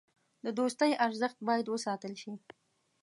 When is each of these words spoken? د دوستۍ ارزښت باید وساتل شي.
د 0.45 0.47
دوستۍ 0.59 0.91
ارزښت 1.05 1.37
باید 1.47 1.65
وساتل 1.69 2.13
شي. 2.21 2.33